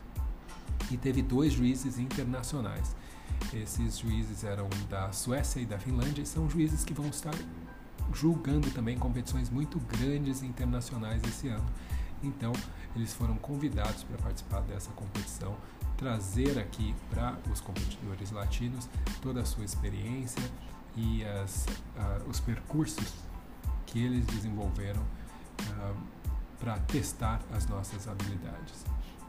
e 0.91 0.97
teve 0.97 1.23
dois 1.23 1.53
juízes 1.53 1.99
internacionais. 1.99 2.97
Esses 3.53 3.99
juízes 3.99 4.45
eram 4.45 4.69
da 4.89 5.13
Suécia 5.13 5.61
e 5.61 5.67
da 5.67 5.79
Finlândia 5.79 6.23
e 6.23 6.27
são 6.27 6.49
juízes 6.51 6.85
que 6.85 6.93
vão 6.93 7.07
estar 7.07 7.35
julgando 8.13 8.71
também 8.71 8.99
competições 8.99 9.51
muito 9.51 9.79
grandes 9.81 10.43
internacionais 10.43 11.23
esse 11.25 11.49
ano. 11.49 11.67
Então, 12.23 12.53
eles 12.97 13.13
foram 13.13 13.37
convidados 13.37 14.03
para 14.05 14.17
participar 14.19 14.61
dessa 14.63 14.91
competição, 14.93 15.57
trazer 15.97 16.59
aqui 16.59 16.95
para 17.11 17.37
os 17.53 17.61
competidores 17.61 18.31
latinos 18.31 18.89
toda 19.21 19.41
a 19.41 19.45
sua 19.45 19.65
experiência 19.65 20.43
e 20.97 21.25
as, 21.25 21.67
uh, 21.67 22.29
os 22.29 22.41
percursos 22.41 23.13
que 23.87 24.03
eles 24.03 24.25
desenvolveram 24.27 25.03
uh, 25.03 25.97
para 26.59 26.79
testar 26.81 27.41
as 27.53 27.67
nossas 27.67 28.09
habilidades. 28.09 28.85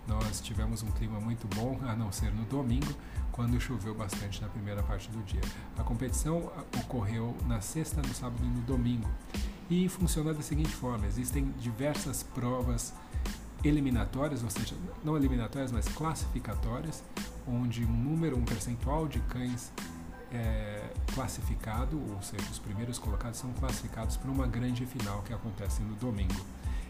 Nós 0.08 0.40
tivemos 0.40 0.84
um 0.84 0.92
clima 0.92 1.20
muito 1.20 1.48
bom, 1.56 1.80
a 1.88 1.96
não 1.96 2.12
ser 2.12 2.32
no 2.32 2.46
domingo, 2.46 2.94
quando 3.32 3.60
choveu 3.60 3.94
bastante 3.94 4.42
na 4.42 4.48
primeira 4.48 4.84
parte 4.84 5.10
do 5.10 5.24
dia. 5.24 5.42
A 5.78 5.84
competição 5.84 6.52
ah, 6.56 6.64
ocorreu 6.80 7.36
na 7.48 7.60
sexta, 7.62 8.02
no 8.02 8.14
sábado 8.14 8.44
e 8.44 8.48
no 8.48 8.62
domingo. 8.62 9.10
E 9.70 9.90
funciona 9.90 10.34
da 10.34 10.42
seguinte 10.42 10.74
forma: 10.76 11.08
existem 11.08 11.52
diversas 11.60 12.24
provas 12.24 12.94
eliminatórias, 13.64 14.44
ou 14.44 14.50
seja, 14.50 14.76
não 15.04 15.18
eliminatórias, 15.18 15.72
mas 15.72 15.88
classificatórias, 15.88 17.04
onde 17.48 17.84
um 17.84 17.92
número, 17.92 18.38
um 18.38 18.46
percentual 18.46 19.08
de 19.08 19.20
cães 19.22 19.72
é 20.32 20.94
classificado, 21.14 22.00
ou 22.14 22.22
seja, 22.22 22.44
os 22.52 22.60
primeiros 22.60 23.00
colocados 23.00 23.40
são 23.40 23.52
classificados 23.54 24.18
para 24.18 24.30
uma 24.30 24.46
grande 24.46 24.86
final 24.86 25.22
que 25.24 25.34
acontece 25.34 25.82
no 25.82 25.96
domingo. 25.96 26.46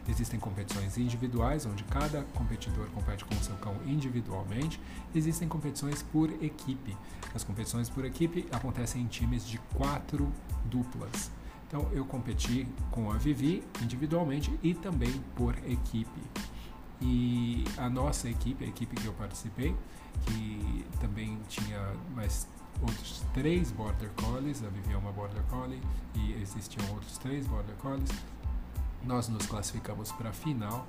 Existem 0.08 0.40
competições 0.40 0.98
individuais, 0.98 1.66
onde 1.66 1.84
cada 1.86 2.24
competidor 2.34 2.88
compete 2.92 3.26
com 3.26 3.34
o 3.34 3.44
seu 3.44 3.56
cão 3.58 3.76
individualmente. 3.86 4.80
Existem 5.14 5.48
competições 5.48 6.04
por 6.04 6.30
equipe. 6.44 6.96
As 7.34 7.44
competições 7.44 7.90
por 7.90 8.06
equipe 8.06 8.48
acontecem 8.52 9.02
em 9.02 9.08
times 9.08 9.48
de 9.48 9.58
quatro 9.76 10.32
duplas. 10.66 11.32
Então 11.68 11.90
eu 11.92 12.06
competi 12.06 12.68
com 12.92 13.12
a 13.12 13.18
Vivi 13.18 13.64
individualmente 13.82 14.58
e 14.62 14.74
também 14.74 15.12
por 15.36 15.58
equipe. 15.66 16.22
E 17.02 17.64
a 17.78 17.90
nossa 17.90 18.30
equipe, 18.30 18.64
a 18.64 18.68
equipe 18.68 18.96
que 18.96 19.06
eu 19.06 19.14
participei, 19.14 19.76
que 20.26 20.86
também 21.00 21.38
tinha 21.48 21.94
mais 22.16 22.48
outros 22.82 23.24
três 23.34 23.72
Border 23.72 24.10
Collies, 24.16 24.64
a 24.64 24.70
Vivi 24.70 24.94
é 24.94 24.98
uma 24.98 25.12
Border 25.12 25.44
Collie 25.44 25.82
e 26.14 26.34
existiam 26.34 26.86
outros 26.94 27.18
três 27.18 27.48
Border 27.48 27.76
Collies. 27.76 28.12
Nós 29.06 29.30
nos 29.30 29.46
classificamos 29.46 30.12
para 30.12 30.30
a 30.30 30.34
final 30.34 30.88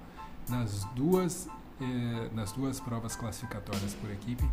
nas 0.48 0.84
duas, 0.94 1.48
eh, 1.80 2.30
nas 2.32 2.52
duas 2.52 2.80
provas 2.80 3.16
classificatórias 3.16 3.94
por 3.94 4.10
equipe 4.10 4.48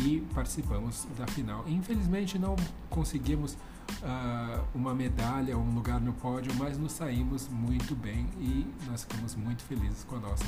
e 0.00 0.20
participamos 0.34 1.06
da 1.18 1.26
final. 1.26 1.64
Infelizmente 1.68 2.38
não 2.38 2.56
conseguimos 2.88 3.54
uh, 3.54 4.64
uma 4.74 4.94
medalha 4.94 5.56
um 5.56 5.74
lugar 5.74 6.00
no 6.00 6.12
pódio, 6.12 6.52
mas 6.56 6.78
nos 6.78 6.92
saímos 6.92 7.48
muito 7.48 7.94
bem 7.94 8.28
e 8.38 8.66
nós 8.88 9.02
ficamos 9.02 9.34
muito 9.34 9.62
felizes 9.64 10.04
com 10.04 10.16
a 10.16 10.20
nossa 10.20 10.46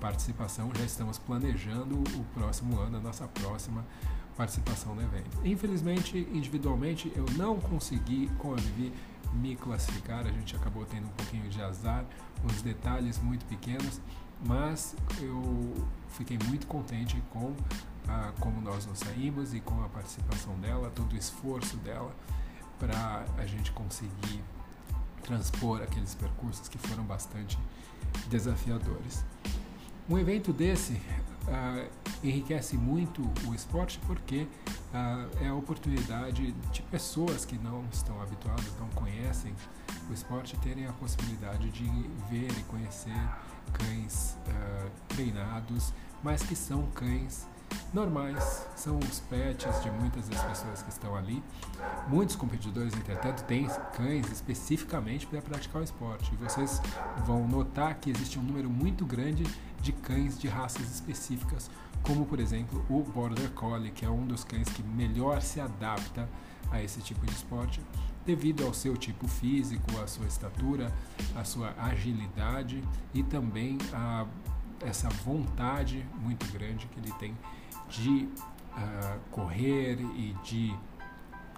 participação. 0.00 0.70
Já 0.76 0.84
estamos 0.84 1.18
planejando 1.18 1.96
o 1.96 2.24
próximo 2.34 2.78
ano, 2.78 2.98
a 2.98 3.00
nossa 3.00 3.26
próxima 3.26 3.84
participação 4.36 4.94
no 4.94 5.02
evento. 5.02 5.38
Infelizmente, 5.44 6.28
individualmente, 6.32 7.12
eu 7.14 7.24
não 7.36 7.58
consegui 7.60 8.30
Vivi 8.56 8.92
me 9.34 9.56
classificar, 9.56 10.26
a 10.26 10.30
gente 10.30 10.54
acabou 10.56 10.84
tendo 10.84 11.06
um 11.06 11.10
pouquinho 11.10 11.48
de 11.48 11.60
azar, 11.60 12.04
uns 12.44 12.62
detalhes 12.62 13.18
muito 13.18 13.44
pequenos, 13.46 14.00
mas 14.44 14.94
eu 15.20 15.88
fiquei 16.08 16.38
muito 16.46 16.66
contente 16.66 17.22
com 17.30 17.54
a, 18.08 18.32
como 18.40 18.60
nós 18.60 18.86
nos 18.86 18.98
saímos 18.98 19.54
e 19.54 19.60
com 19.60 19.82
a 19.82 19.88
participação 19.88 20.54
dela, 20.60 20.90
todo 20.94 21.12
o 21.12 21.16
esforço 21.16 21.76
dela 21.78 22.14
para 22.78 23.24
a 23.38 23.46
gente 23.46 23.72
conseguir 23.72 24.42
transpor 25.22 25.82
aqueles 25.82 26.14
percursos 26.14 26.68
que 26.68 26.78
foram 26.78 27.04
bastante 27.04 27.58
desafiadores. 28.28 29.24
Um 30.08 30.18
evento 30.18 30.52
desse 30.52 31.00
uh, 31.48 31.90
enriquece 32.22 32.76
muito 32.76 33.22
o 33.46 33.54
esporte 33.54 34.00
porque 34.06 34.42
uh, 34.42 35.44
é 35.44 35.48
a 35.48 35.54
oportunidade 35.54 36.52
de 36.52 36.82
pessoas 36.82 37.44
que 37.44 37.58
não 37.58 37.84
estão 37.92 38.20
habituadas, 38.20 38.72
não 38.78 38.88
conhecem 38.90 39.54
o 40.08 40.12
esporte, 40.12 40.56
terem 40.58 40.86
a 40.86 40.92
possibilidade 40.92 41.70
de 41.70 41.84
ver 42.30 42.50
e 42.50 42.62
conhecer 42.64 43.12
cães 43.72 44.36
uh, 44.46 44.90
treinados, 45.08 45.92
mas 46.22 46.42
que 46.42 46.54
são 46.54 46.86
cães 46.92 47.46
normais, 47.92 48.66
são 48.76 48.98
os 48.98 49.20
pets 49.20 49.82
de 49.82 49.90
muitas 49.90 50.28
das 50.28 50.42
pessoas 50.42 50.82
que 50.82 50.90
estão 50.90 51.14
ali. 51.14 51.42
Muitos 52.08 52.36
competidores, 52.36 52.94
entretanto, 52.94 53.44
têm 53.44 53.66
cães 53.96 54.30
especificamente 54.30 55.26
para 55.26 55.40
praticar 55.40 55.80
o 55.80 55.84
esporte. 55.84 56.32
E 56.32 56.36
vocês 56.36 56.80
vão 57.24 57.46
notar 57.46 57.94
que 57.96 58.10
existe 58.10 58.38
um 58.38 58.42
número 58.42 58.68
muito 58.68 59.04
grande 59.04 59.44
de 59.80 59.92
cães 59.92 60.38
de 60.38 60.48
raças 60.48 60.92
específicas, 60.92 61.70
como 62.02 62.24
por 62.24 62.40
exemplo 62.40 62.84
o 62.88 63.02
Border 63.02 63.50
Collie, 63.50 63.90
que 63.90 64.04
é 64.04 64.08
um 64.08 64.26
dos 64.26 64.44
cães 64.44 64.68
que 64.68 64.82
melhor 64.82 65.42
se 65.42 65.60
adapta 65.60 66.28
a 66.70 66.82
esse 66.82 67.00
tipo 67.00 67.24
de 67.26 67.32
esporte, 67.32 67.80
devido 68.24 68.64
ao 68.64 68.72
seu 68.72 68.96
tipo 68.96 69.28
físico, 69.28 69.98
à 70.00 70.06
sua 70.06 70.26
estatura, 70.26 70.92
à 71.36 71.44
sua 71.44 71.74
agilidade 71.78 72.82
e 73.12 73.22
também 73.22 73.78
a 73.92 74.26
essa 74.80 75.08
vontade 75.08 76.04
muito 76.20 76.50
grande 76.52 76.86
que 76.86 76.98
ele 76.98 77.12
tem 77.12 77.36
de 78.00 78.28
uh, 78.76 79.20
correr 79.30 79.98
e 80.00 80.36
de 80.42 80.76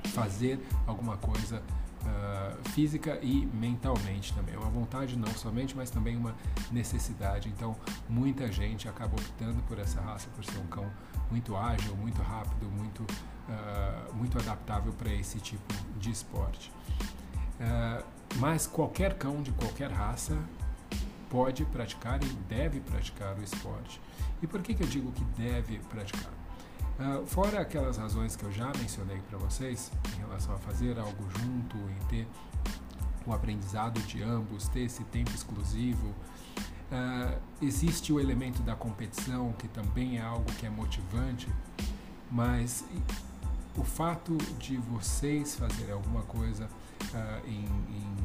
fazer 0.08 0.60
alguma 0.86 1.16
coisa 1.16 1.62
uh, 2.02 2.68
física 2.70 3.18
e 3.22 3.46
mentalmente 3.46 4.32
também. 4.34 4.56
Uma 4.56 4.70
vontade 4.70 5.16
não 5.16 5.32
somente, 5.34 5.76
mas 5.76 5.90
também 5.90 6.16
uma 6.16 6.34
necessidade. 6.70 7.48
Então, 7.48 7.76
muita 8.08 8.50
gente 8.50 8.88
acaba 8.88 9.14
optando 9.16 9.62
por 9.62 9.78
essa 9.78 10.00
raça, 10.00 10.28
por 10.34 10.44
ser 10.44 10.58
um 10.58 10.66
cão 10.66 10.90
muito 11.30 11.56
ágil, 11.56 11.96
muito 11.96 12.22
rápido, 12.22 12.66
muito, 12.70 13.02
uh, 13.02 14.14
muito 14.14 14.38
adaptável 14.38 14.92
para 14.92 15.12
esse 15.12 15.40
tipo 15.40 15.74
de 15.98 16.10
esporte. 16.10 16.72
mas 18.36 18.66
qualquer 18.66 19.14
cão 19.14 19.42
de 19.42 19.50
qualquer 19.52 19.90
raça 19.90 20.38
pode 21.36 21.66
praticar 21.66 22.18
e 22.24 22.28
deve 22.48 22.80
praticar 22.80 23.38
o 23.38 23.42
esporte. 23.42 24.00
E 24.40 24.46
por 24.46 24.62
que, 24.62 24.72
que 24.72 24.82
eu 24.82 24.86
digo 24.86 25.12
que 25.12 25.22
deve 25.38 25.80
praticar? 25.80 26.32
Uh, 26.98 27.26
fora 27.26 27.60
aquelas 27.60 27.98
razões 27.98 28.34
que 28.34 28.42
eu 28.42 28.50
já 28.50 28.72
mencionei 28.78 29.18
para 29.28 29.36
vocês, 29.36 29.92
em 30.14 30.20
relação 30.20 30.54
a 30.54 30.58
fazer 30.58 30.98
algo 30.98 31.28
junto, 31.38 31.76
em 31.76 32.06
ter 32.08 32.26
o 33.26 33.34
aprendizado 33.34 34.00
de 34.04 34.22
ambos, 34.22 34.66
ter 34.68 34.84
esse 34.84 35.04
tempo 35.04 35.30
exclusivo, 35.34 36.06
uh, 36.06 37.38
existe 37.60 38.14
o 38.14 38.18
elemento 38.18 38.62
da 38.62 38.74
competição, 38.74 39.52
que 39.58 39.68
também 39.68 40.16
é 40.16 40.22
algo 40.22 40.50
que 40.52 40.64
é 40.64 40.70
motivante, 40.70 41.52
mas 42.30 42.82
o 43.76 43.84
fato 43.84 44.38
de 44.58 44.78
vocês 44.78 45.54
fazerem 45.54 45.92
alguma 45.92 46.22
coisa 46.22 46.66
uh, 47.14 47.48
em, 47.48 47.64
em, 47.64 48.16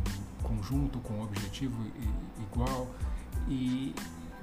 conjunto 0.44 1.00
com 1.00 1.13
um 1.16 1.24
objetivo 1.24 1.75
igual. 2.40 2.88
E 3.48 3.94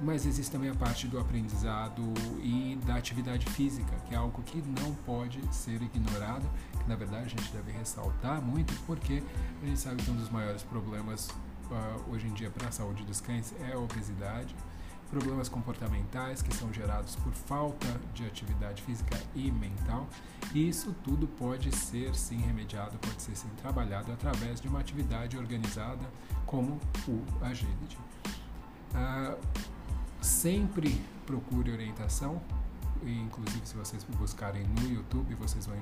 mas 0.01 0.25
existe 0.25 0.51
também 0.51 0.69
a 0.69 0.75
parte 0.75 1.07
do 1.07 1.19
aprendizado 1.19 2.01
e 2.41 2.79
da 2.85 2.95
atividade 2.95 3.45
física, 3.47 3.93
que 4.07 4.13
é 4.13 4.17
algo 4.17 4.41
que 4.43 4.61
não 4.61 4.95
pode 5.05 5.41
ser 5.53 5.81
ignorado, 5.81 6.49
que 6.71 6.87
na 6.87 6.95
verdade 6.95 7.25
a 7.25 7.27
gente 7.27 7.51
deve 7.51 7.71
ressaltar 7.71 8.41
muito, 8.41 8.73
porque 8.85 9.21
a 9.61 9.65
gente 9.65 9.79
sabe 9.79 10.01
que 10.01 10.09
um 10.09 10.15
dos 10.15 10.29
maiores 10.29 10.63
problemas 10.63 11.27
uh, 11.69 12.11
hoje 12.11 12.27
em 12.27 12.33
dia 12.33 12.49
para 12.49 12.69
a 12.69 12.71
saúde 12.71 13.03
dos 13.03 13.19
cães 13.19 13.53
é 13.69 13.73
a 13.73 13.77
obesidade, 13.77 14.55
problemas 15.09 15.49
comportamentais 15.49 16.41
que 16.41 16.53
são 16.55 16.71
gerados 16.71 17.15
por 17.17 17.33
falta 17.33 17.87
de 18.13 18.25
atividade 18.25 18.81
física 18.83 19.19
e 19.35 19.51
mental, 19.51 20.07
e 20.53 20.69
isso 20.69 20.95
tudo 21.03 21.27
pode 21.27 21.75
ser 21.75 22.15
sim 22.15 22.37
remediado, 22.37 22.97
pode 22.99 23.21
ser 23.21 23.35
sim 23.35 23.49
trabalhado 23.61 24.11
através 24.11 24.61
de 24.61 24.67
uma 24.67 24.79
atividade 24.79 25.37
organizada 25.37 26.05
como 26.45 26.79
o 27.07 27.23
agility. 27.43 27.97
Uh, 28.93 29.37
sempre 30.21 31.01
procure 31.25 31.71
orientação. 31.71 32.41
E, 33.03 33.19
inclusive, 33.19 33.65
se 33.65 33.75
vocês 33.75 34.03
buscarem 34.17 34.63
no 34.63 34.89
YouTube, 34.89 35.33
vocês 35.35 35.65
vão 35.65 35.75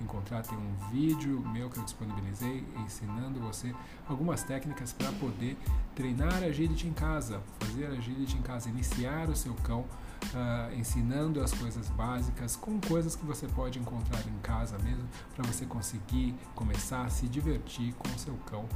encontrar 0.00 0.42
tem 0.42 0.56
um 0.56 0.74
vídeo 0.90 1.40
meu 1.48 1.68
que 1.68 1.78
eu 1.78 1.84
disponibilizei 1.84 2.64
ensinando 2.84 3.40
você 3.40 3.74
algumas 4.08 4.42
técnicas 4.42 4.92
para 4.92 5.10
poder 5.12 5.56
treinar 5.94 6.42
agility 6.42 6.86
em 6.86 6.92
casa, 6.92 7.40
fazer 7.58 7.86
agility 7.86 8.36
em 8.36 8.42
casa, 8.42 8.68
iniciar 8.68 9.28
o 9.28 9.36
seu 9.36 9.54
cão, 9.54 9.80
uh, 9.80 10.74
ensinando 10.74 11.42
as 11.42 11.52
coisas 11.52 11.88
básicas 11.90 12.56
com 12.56 12.80
coisas 12.80 13.16
que 13.16 13.24
você 13.24 13.46
pode 13.48 13.78
encontrar 13.78 14.20
em 14.26 14.38
casa 14.42 14.78
mesmo, 14.78 15.08
para 15.34 15.44
você 15.44 15.66
conseguir 15.66 16.34
começar 16.54 17.02
a 17.02 17.10
se 17.10 17.28
divertir 17.28 17.94
com 17.94 18.08
o 18.08 18.18
seu 18.18 18.34
cão 18.46 18.68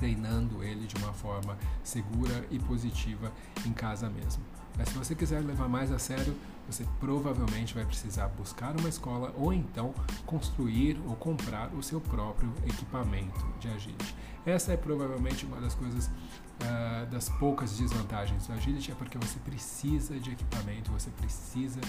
treinando 0.00 0.64
ele 0.64 0.86
de 0.86 0.96
uma 0.96 1.12
forma 1.12 1.58
segura 1.84 2.46
e 2.50 2.58
positiva 2.58 3.30
em 3.66 3.72
casa 3.72 4.08
mesmo. 4.08 4.42
Mas 4.76 4.88
se 4.88 4.94
você 4.94 5.14
quiser 5.14 5.44
levar 5.44 5.68
mais 5.68 5.92
a 5.92 5.98
sério, 5.98 6.34
você 6.66 6.86
provavelmente 6.98 7.74
vai 7.74 7.84
precisar 7.84 8.28
buscar 8.28 8.74
uma 8.78 8.88
escola 8.88 9.34
ou 9.36 9.52
então 9.52 9.92
construir 10.24 10.98
ou 11.06 11.14
comprar 11.16 11.72
o 11.74 11.82
seu 11.82 12.00
próprio 12.00 12.50
equipamento 12.66 13.46
de 13.58 13.68
agility. 13.68 14.14
Essa 14.46 14.72
é 14.72 14.76
provavelmente 14.76 15.44
uma 15.44 15.60
das 15.60 15.74
coisas 15.74 16.06
uh, 16.06 17.06
das 17.10 17.28
poucas 17.28 17.76
desvantagens 17.76 18.46
do 18.46 18.54
agility, 18.54 18.90
é 18.90 18.94
porque 18.94 19.18
você 19.18 19.38
precisa 19.40 20.18
de 20.18 20.30
equipamento, 20.30 20.90
você 20.90 21.10
precisa 21.10 21.80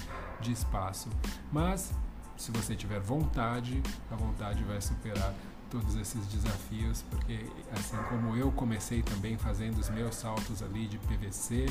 de 0.42 0.52
espaço. 0.52 1.08
Mas 1.50 1.94
se 2.36 2.52
você 2.52 2.76
tiver 2.76 3.00
vontade, 3.00 3.82
a 4.10 4.16
vontade 4.16 4.64
vai 4.64 4.82
superar 4.82 5.34
todos 5.72 5.96
esses 5.96 6.28
desafios, 6.28 7.04
porque 7.10 7.46
assim 7.72 7.96
como 8.10 8.36
eu 8.36 8.52
comecei 8.52 9.02
também 9.02 9.38
fazendo 9.38 9.78
os 9.78 9.90
meus 9.90 10.16
saltos 10.16 10.62
ali 10.62 10.86
de 10.86 10.98
PVC, 11.00 11.66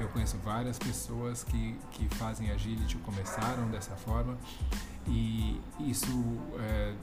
eu 0.00 0.08
conheço 0.08 0.36
várias 0.38 0.76
pessoas 0.76 1.44
que, 1.44 1.78
que 1.92 2.08
fazem 2.16 2.50
agility 2.50 2.96
começaram 2.98 3.70
dessa 3.70 3.94
forma 3.94 4.36
e 5.06 5.60
isso 5.78 6.08
é, 6.58 6.94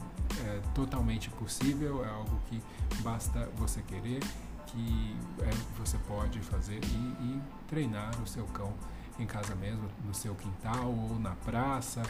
é 0.45 0.61
totalmente 0.75 1.29
possível, 1.29 2.03
é 2.03 2.09
algo 2.09 2.37
que 2.49 2.61
basta 3.01 3.49
você 3.55 3.81
querer, 3.81 4.19
que 4.67 5.15
é, 5.39 5.49
você 5.79 5.97
pode 5.99 6.39
fazer 6.41 6.79
e, 6.83 6.87
e 6.87 7.41
treinar 7.69 8.11
o 8.21 8.27
seu 8.27 8.45
cão 8.47 8.73
em 9.17 9.25
casa 9.25 9.55
mesmo, 9.55 9.87
no 10.05 10.13
seu 10.13 10.35
quintal 10.35 10.89
ou 10.89 11.17
na 11.17 11.31
praça 11.31 12.01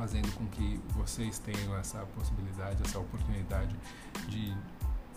fazendo 0.00 0.32
com 0.34 0.46
que 0.46 0.80
vocês 0.96 1.38
tenham 1.38 1.76
essa 1.76 1.98
possibilidade, 2.14 2.82
essa 2.82 2.98
oportunidade 2.98 3.76
de 4.28 4.56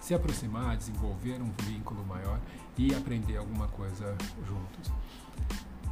se 0.01 0.13
aproximar, 0.13 0.75
desenvolver 0.75 1.41
um 1.41 1.49
vínculo 1.63 2.05
maior 2.05 2.37
e 2.77 2.93
aprender 2.93 3.37
alguma 3.37 3.69
coisa 3.69 4.13
juntos. 4.45 4.89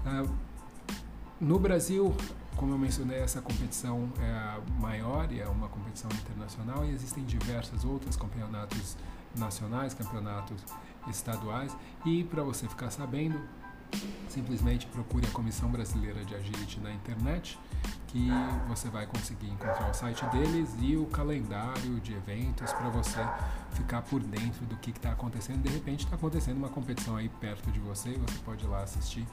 Uh, 0.05 0.29
no 1.39 1.57
Brasil, 1.57 2.13
como 2.57 2.73
eu 2.73 2.77
mencionei, 2.77 3.19
essa 3.19 3.41
competição 3.41 4.11
é 4.19 4.29
a 4.29 4.59
maior 4.77 5.31
e 5.31 5.39
é 5.39 5.47
uma 5.47 5.69
competição 5.69 6.11
internacional 6.11 6.83
e 6.83 6.91
existem 6.91 7.23
diversos 7.23 7.85
outros 7.85 8.17
campeonatos 8.17 8.97
nacionais, 9.37 9.93
campeonatos 9.93 10.61
estaduais 11.07 11.73
e 12.05 12.25
para 12.25 12.43
você 12.43 12.67
ficar 12.67 12.91
sabendo, 12.91 13.41
simplesmente 14.31 14.87
procure 14.87 15.25
a 15.27 15.31
Comissão 15.31 15.69
Brasileira 15.69 16.23
de 16.23 16.33
Agility 16.33 16.79
na 16.79 16.91
internet, 16.91 17.59
que 18.07 18.29
você 18.67 18.89
vai 18.89 19.05
conseguir 19.05 19.47
encontrar 19.47 19.89
o 19.89 19.93
site 19.93 20.25
deles 20.27 20.69
e 20.81 20.95
o 20.97 21.05
calendário 21.05 21.99
de 22.01 22.13
eventos 22.13 22.71
para 22.73 22.89
você 22.89 23.19
ficar 23.71 24.01
por 24.01 24.21
dentro 24.21 24.65
do 24.65 24.75
que 24.77 24.91
está 24.91 25.11
acontecendo. 25.11 25.61
De 25.61 25.69
repente 25.69 26.03
está 26.03 26.15
acontecendo 26.15 26.57
uma 26.57 26.69
competição 26.69 27.15
aí 27.15 27.29
perto 27.29 27.71
de 27.71 27.79
você 27.79 28.09
e 28.09 28.17
você 28.17 28.37
pode 28.39 28.65
ir 28.65 28.67
lá 28.67 28.83
assistir 28.83 29.25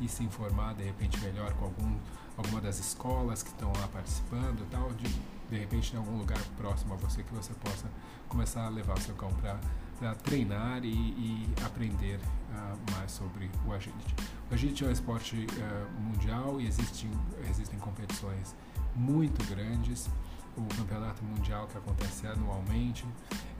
e 0.00 0.08
se 0.08 0.22
informar 0.22 0.74
de 0.74 0.84
repente 0.84 1.18
melhor 1.20 1.52
com 1.54 1.64
algum, 1.64 1.96
alguma 2.36 2.60
das 2.60 2.78
escolas 2.78 3.42
que 3.42 3.50
estão 3.50 3.72
lá 3.72 3.88
participando 3.88 4.66
tal, 4.70 4.92
de, 4.92 5.08
de 5.50 5.58
repente 5.58 5.94
em 5.94 5.96
algum 5.96 6.18
lugar 6.18 6.40
próximo 6.58 6.94
a 6.94 6.96
você 6.96 7.22
que 7.22 7.32
você 7.32 7.54
possa 7.54 7.86
começar 8.28 8.66
a 8.66 8.68
levar 8.68 8.98
o 8.98 9.00
seu 9.00 9.14
cão 9.14 9.30
para 9.34 9.58
para 9.98 10.14
treinar 10.14 10.84
e, 10.84 10.88
e 10.88 11.54
aprender 11.64 12.18
uh, 12.18 12.92
mais 12.92 13.10
sobre 13.12 13.50
o 13.66 13.72
agility. 13.72 14.14
O 14.50 14.54
agility 14.54 14.84
é 14.84 14.88
um 14.88 14.92
esporte 14.92 15.36
uh, 15.36 16.00
mundial 16.00 16.60
e 16.60 16.66
existem, 16.66 17.10
existem 17.50 17.78
competições 17.78 18.54
muito 18.94 19.44
grandes. 19.48 20.08
O 20.56 20.64
campeonato 20.74 21.22
mundial 21.22 21.66
que 21.66 21.76
acontece 21.76 22.26
anualmente, 22.26 23.04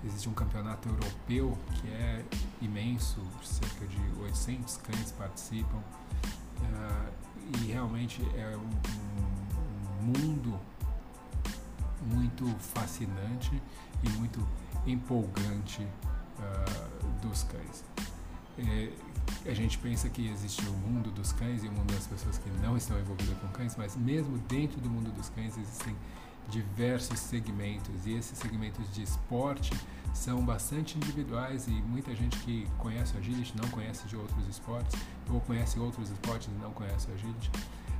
existe 0.03 0.29
um 0.31 0.33
campeonato 0.33 0.89
europeu 0.89 1.57
que 1.75 1.89
é 1.89 2.25
imenso, 2.63 3.21
cerca 3.43 3.87
de 3.87 4.01
800 4.23 4.79
cães 4.79 5.13
participam 5.13 5.77
uh, 5.77 7.13
e 7.61 7.73
realmente 7.73 8.23
é 8.35 8.57
um, 8.57 8.71
um 10.01 10.07
mundo 10.07 10.59
muito 12.07 12.47
fascinante 12.59 13.61
e 14.03 14.09
muito 14.11 14.47
empolgante 14.87 15.87
uh, 16.39 17.27
dos 17.27 17.43
cães. 17.45 17.85
é, 18.59 18.93
a 19.45 19.55
gente 19.55 19.79
pensa 19.79 20.09
que 20.09 20.29
existe 20.29 20.63
o 20.69 20.73
mundo 20.73 21.11
dos 21.11 21.33
cães 21.33 21.63
e 21.63 21.69
o 21.69 21.73
mundo 21.73 21.93
das 21.93 22.07
pessoas 22.07 22.39
que 22.39 22.51
não 22.63 22.77
estão 22.77 22.99
envolvidas 22.99 23.37
com 23.39 23.49
cães, 23.49 23.77
mas 23.77 23.97
mesmo 23.97 24.39
dentro 24.49 24.81
do 24.81 24.89
mundo 24.89 25.11
dos 25.13 25.29
cães 25.31 25.57
existem 25.57 25.95
diversos 26.49 27.19
segmentos 27.19 28.07
e 28.07 28.13
esses 28.13 28.39
segmentos 28.39 28.93
de 28.95 29.03
esporte 29.03 29.73
são 30.15 30.45
bastante 30.45 30.97
individuais 30.97 31.67
e 31.67 31.73
muita 31.73 32.15
gente 32.15 32.39
que 32.39 32.67
conhece 32.79 33.15
o 33.15 33.19
agility 33.19 33.55
não 33.61 33.69
conhece 33.69 34.07
de 34.07 34.17
outros 34.17 34.47
esportes 34.49 34.99
ou 35.29 35.41
conhece 35.41 35.79
outros 35.79 36.11
esportes 36.11 36.49
e 36.49 36.63
não 36.63 36.73
conhece 36.73 37.11
o 37.11 37.15
agility. 37.15 37.51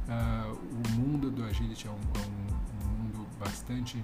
Uh, 0.09 0.53
o 0.55 0.91
mundo 0.93 1.31
do 1.31 1.45
agility 1.45 1.89
é 1.89 1.91
um, 1.91 1.95
é 1.95 2.27
um, 2.27 2.87
um 2.87 3.03
mundo 3.03 3.27
bastante 3.39 3.99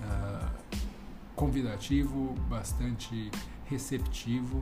uh, 0.00 0.78
convidativo, 1.34 2.34
bastante 2.48 3.30
receptivo 3.66 4.60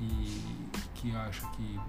e 0.00 0.68
que 0.94 1.14
acho 1.14 1.48
que 1.52 1.80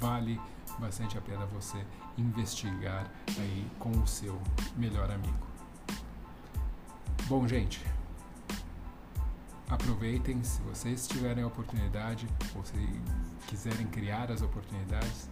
vale 0.00 0.40
bastante 0.78 1.16
a 1.18 1.20
pena 1.20 1.46
você 1.46 1.84
investigar 2.16 3.10
aí 3.38 3.66
com 3.78 3.90
o 3.90 4.06
seu 4.06 4.40
melhor 4.76 5.10
amigo. 5.10 5.46
Bom, 7.26 7.46
gente, 7.48 7.84
aproveitem 9.68 10.42
se 10.42 10.60
vocês 10.62 11.06
tiverem 11.06 11.42
a 11.42 11.46
oportunidade 11.46 12.28
ou 12.54 12.64
se 12.64 12.74
quiserem 13.46 13.86
criar 13.86 14.30
as 14.30 14.42
oportunidades, 14.42 15.28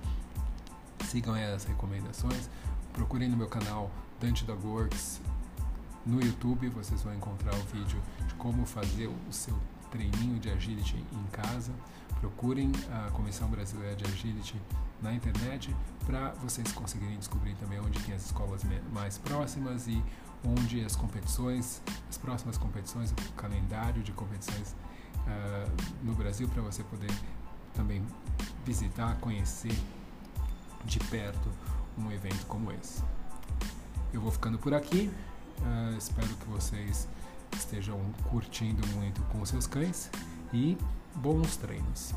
sigam 1.05 1.35
as 1.35 1.64
recomendações, 1.64 2.48
procurem 2.92 3.29
no 3.29 3.37
meu 3.37 3.48
canal 3.48 3.90
Dante 4.20 4.44
Dog 4.44 4.66
Works 4.66 5.20
no 6.04 6.20
YouTube, 6.20 6.68
vocês 6.70 7.02
vão 7.02 7.14
encontrar 7.14 7.54
o 7.54 7.62
vídeo 7.72 8.00
de 8.26 8.34
como 8.34 8.66
fazer 8.66 9.06
o 9.06 9.32
seu 9.32 9.58
treininho 9.90 10.38
de 10.40 10.50
agility 10.50 10.96
em 10.96 11.24
casa. 11.30 11.72
Procurem 12.20 12.72
a 12.90 13.10
Comissão 13.10 13.48
Brasileira 13.48 13.94
de 13.96 14.04
Agility 14.04 14.60
na 15.00 15.12
internet 15.12 15.74
para 16.06 16.30
vocês 16.34 16.70
conseguirem 16.72 17.18
descobrir 17.18 17.54
também 17.56 17.80
onde 17.80 17.98
tem 18.00 18.14
as 18.14 18.24
escolas 18.24 18.62
mais 18.92 19.18
próximas 19.18 19.86
e 19.86 20.02
onde 20.44 20.84
as 20.84 20.96
competições, 20.96 21.82
as 22.08 22.18
próximas 22.18 22.56
competições, 22.58 23.12
o 23.12 23.32
calendário 23.34 24.02
de 24.02 24.12
competições 24.12 24.74
uh, 25.26 26.04
no 26.04 26.14
Brasil 26.14 26.48
para 26.48 26.62
você 26.62 26.82
poder 26.84 27.10
também 27.74 28.04
visitar, 28.64 29.16
conhecer 29.18 29.76
de 30.84 30.98
perto 30.98 31.48
um 31.96 32.10
evento 32.10 32.44
como 32.46 32.72
esse. 32.72 33.02
Eu 34.12 34.20
vou 34.20 34.30
ficando 34.30 34.58
por 34.58 34.74
aqui. 34.74 35.10
Uh, 35.62 35.96
espero 35.96 36.29
que 36.29 36.48
vocês 36.48 37.09
estejam 37.57 37.98
curtindo 38.31 38.87
muito 38.88 39.22
com 39.25 39.44
seus 39.44 39.66
cães 39.66 40.11
e 40.53 40.77
bons 41.14 41.57
treinos. 41.57 42.14